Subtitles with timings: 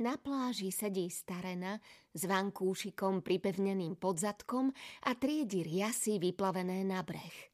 [0.00, 1.76] Na pláži sedí starena
[2.16, 4.72] s vankúšikom pripevneným podzadkom
[5.04, 7.52] a triedi riasy vyplavené na breh.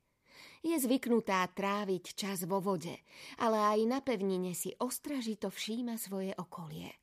[0.62, 3.02] Je zvyknutá tráviť čas vo vode,
[3.42, 6.94] ale aj na pevnine si ostražito všíma svoje okolie.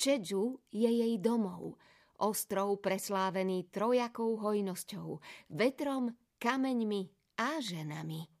[0.00, 1.76] Čedžu je jej domov,
[2.24, 5.20] ostrov preslávený trojakou hojnosťou,
[5.52, 8.33] vetrom, kameňmi a ženami.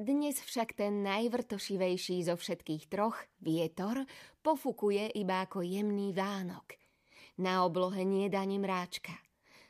[0.00, 4.08] Dnes však ten najvrtošivejší zo všetkých troch, vietor,
[4.40, 6.72] pofukuje iba ako jemný vánok.
[7.44, 9.12] Na oblohe nie dani mráčka.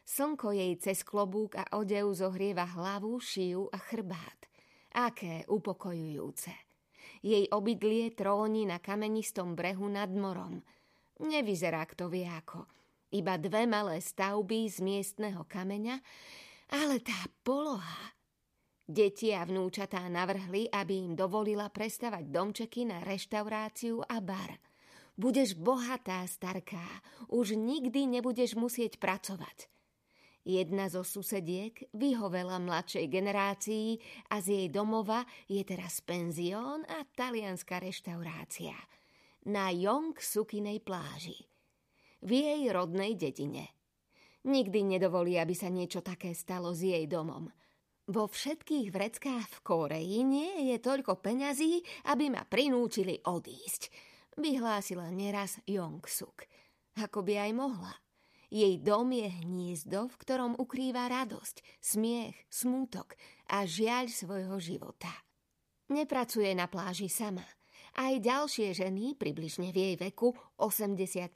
[0.06, 4.46] Slnko jej cez klobúk a odev zohrieva hlavu, šiju a chrbát.
[4.94, 6.54] Aké upokojujúce.
[7.26, 10.62] Jej obydlie tróni na kamenistom brehu nad morom.
[11.26, 12.70] Nevyzerá kto vie ako.
[13.10, 15.98] Iba dve malé stavby z miestneho kameňa,
[16.70, 18.19] ale tá poloha
[18.90, 24.58] Deti a vnúčatá navrhli, aby im dovolila prestavať domčeky na reštauráciu a bar.
[25.14, 26.82] Budeš bohatá, starká,
[27.30, 29.70] už nikdy nebudeš musieť pracovať.
[30.42, 33.94] Jedna zo susediek vyhovela mladšej generácii
[34.34, 38.74] a z jej domova je teraz penzión a talianská reštaurácia
[39.46, 41.38] na Jong Sukinej pláži
[42.26, 43.70] v jej rodnej dedine.
[44.50, 47.46] Nikdy nedovolí, aby sa niečo také stalo s jej domom–
[48.10, 51.78] vo všetkých vreckách v Koreji nie je toľko peňazí,
[52.10, 53.86] aby ma prinúčili odísť,
[54.34, 56.42] vyhlásila neraz Jong Suk.
[56.98, 57.94] Ako by aj mohla.
[58.50, 63.14] Jej dom je hniezdo, v ktorom ukrýva radosť, smiech, smútok
[63.46, 65.10] a žiaľ svojho života.
[65.94, 67.46] Nepracuje na pláži sama.
[67.94, 71.30] Aj ďalšie ženy, približne v jej veku, 80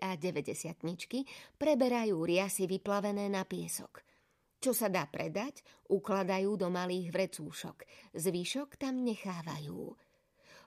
[0.00, 1.28] a 90
[1.60, 4.00] preberajú riasy vyplavené na piesok–
[4.64, 5.60] čo sa dá predať,
[5.92, 7.84] ukladajú do malých vrecúšok.
[8.16, 9.92] Zvyšok tam nechávajú.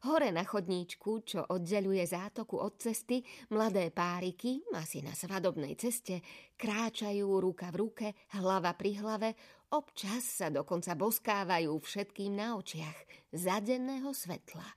[0.06, 6.22] Hore na chodníčku, čo oddeľuje zátoku od cesty, mladé páriky, asi na svadobnej ceste,
[6.54, 9.30] kráčajú ruka v ruke, hlava pri hlave,
[9.74, 14.70] občas sa dokonca boskávajú všetkým na očiach za denného svetla.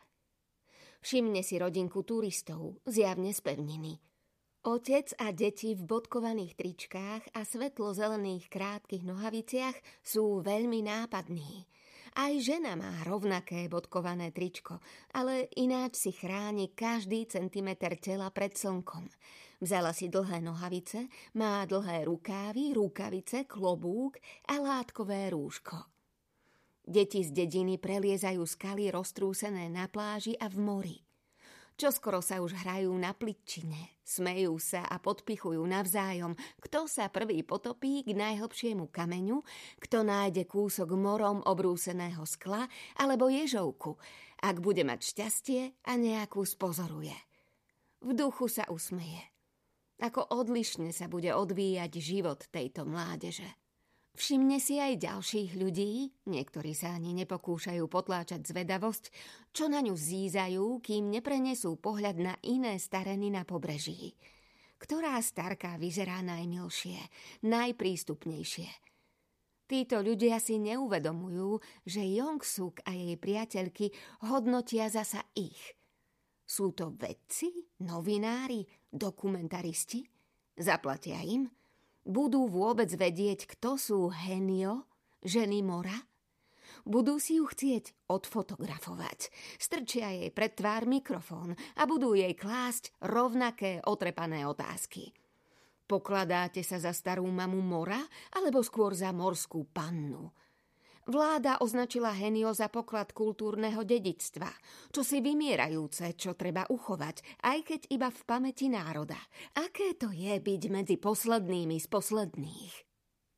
[1.04, 4.00] Všimne si rodinku turistov, zjavne z pevniny–
[4.60, 9.72] Otec a deti v bodkovaných tričkách a svetlo-zelených krátkych nohaviciach
[10.04, 11.65] sú veľmi nápadní.
[12.12, 14.84] Aj žena má rovnaké bodkované tričko,
[15.16, 19.09] ale ináč si chráni každý centimeter tela pred slnkom.
[19.65, 21.09] Vzala si dlhé nohavice,
[21.41, 25.88] má dlhé rukávy, rukavice, klobúk a látkové rúško.
[26.84, 30.98] Deti z dediny preliezajú skaly roztrúsené na pláži a v mori–
[31.80, 38.04] Čoskoro sa už hrajú na pličine, smejú sa a podpichujú navzájom, kto sa prvý potopí
[38.04, 39.41] k najhlbšiemu kameňu,
[39.80, 42.68] kto nájde kúsok morom obrúseného skla
[43.00, 43.96] alebo ježovku,
[44.44, 47.16] ak bude mať šťastie a nejakú spozoruje.
[48.04, 49.24] V duchu sa usmeje.
[50.04, 53.48] Ako odlišne sa bude odvíjať život tejto mládeže.
[54.10, 59.04] Všimne si aj ďalších ľudí, niektorí sa ani nepokúšajú potláčať zvedavosť,
[59.54, 64.19] čo na ňu zízajú, kým neprenesú pohľad na iné stareny na pobreží.
[64.82, 66.98] Ktorá starka vyzerá najmilšie,
[67.47, 68.69] najprístupnejšie.
[69.71, 73.94] Títo ľudia si neuvedomujú, že Jong-suk a jej priateľky
[74.27, 75.78] hodnotia zasa ich.
[76.42, 80.03] Sú to vedci, novinári, dokumentaristi?
[80.59, 81.47] Zaplatia im–
[82.05, 84.88] budú vôbec vedieť, kto sú Henio,
[85.25, 85.94] ženy mora?
[86.88, 89.28] Budú si ju chcieť odfotografovať.
[89.61, 95.12] Strčia jej pred tvár mikrofón a budú jej klásť rovnaké otrepané otázky.
[95.84, 98.00] Pokladáte sa za starú mamu mora
[98.33, 100.31] alebo skôr za morskú pannu?
[101.09, 104.50] Vláda označila Henio za poklad kultúrneho dedičstva,
[104.93, 109.16] čo si vymierajúce, čo treba uchovať, aj keď iba v pamäti národa.
[109.56, 112.75] Aké to je byť medzi poslednými z posledných?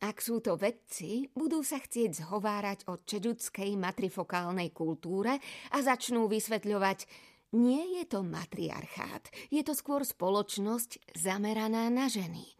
[0.02, 5.38] Ak sú to vedci, budú sa chcieť zhovárať o čedudskej matrifokálnej kultúre
[5.70, 7.06] a začnú vysvetľovať,
[7.54, 12.50] nie je to matriarchát, je to skôr spoločnosť zameraná na ženy.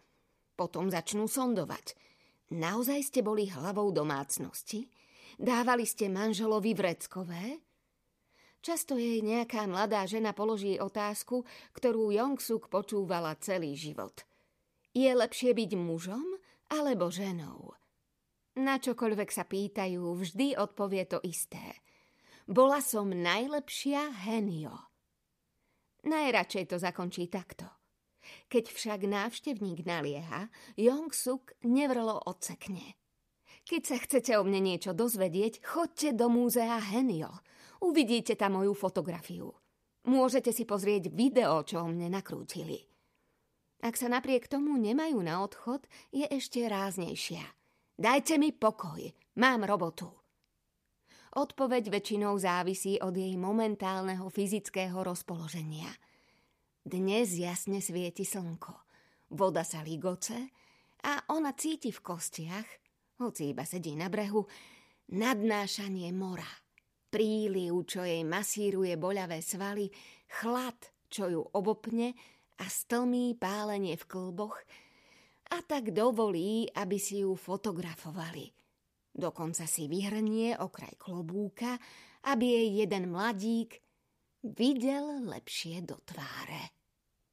[0.55, 1.99] Potom začnú sondovať.
[2.53, 4.87] Naozaj ste boli hlavou domácnosti?
[5.41, 7.61] Dávali ste manželovi vreckové?
[8.63, 11.43] Často jej nejaká mladá žena položí otázku,
[11.75, 14.23] ktorú Jongsuk počúvala celý život.
[14.95, 16.39] Je lepšie byť mužom
[16.71, 17.75] alebo ženou?
[18.63, 21.81] Na čokoľvek sa pýtajú, vždy odpovie to isté.
[22.45, 24.93] Bola som najlepšia Henio.
[26.05, 27.67] Najradšej to zakončí takto.
[28.47, 33.02] Keď však návštevník nalieha, Jongsuk nevrlo odsekne.
[33.63, 37.31] Keď sa chcete o mne niečo dozvedieť, chodte do múzea Henio.
[37.79, 39.55] Uvidíte tam moju fotografiu.
[40.03, 42.83] Môžete si pozrieť video, čo o mne nakrútili.
[43.83, 47.43] Ak sa napriek tomu nemajú na odchod, je ešte ráznejšia.
[47.99, 48.99] Dajte mi pokoj,
[49.39, 50.11] mám robotu.
[51.33, 55.89] Odpoveď väčšinou závisí od jej momentálneho fyzického rozpoloženia.
[56.83, 58.75] Dnes jasne svieti slnko,
[59.31, 60.51] voda sa ligoce
[61.07, 62.69] a ona cíti v kostiach,
[63.21, 64.47] hoci iba sedí na brehu,
[65.13, 66.49] nadnášanie mora–
[67.13, 69.93] príliv, čo jej masíruje boľavé svaly,
[70.41, 70.81] chlad,
[71.13, 72.17] čo ju obopne
[72.57, 74.57] a stlmí pálenie v klboch
[75.53, 78.49] a tak dovolí, aby si ju fotografovali.
[79.13, 81.77] Dokonca si vyhrnie okraj klobúka,
[82.33, 83.77] aby jej jeden mladík
[84.57, 86.73] videl lepšie do tváre.